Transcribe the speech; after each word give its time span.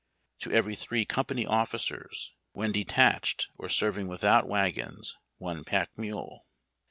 To 0.39 0.51
every 0.51 0.73
three 0.75 1.05
company 1.05 1.45
officers, 1.45 2.33
when 2.53 2.71
detached 2.71 3.49
or 3.55 3.69
serving 3.69 4.07
without 4.07 4.47
wagons, 4.49 5.15
1 5.37 5.63
pack 5.63 5.91
mule. 5.95 6.47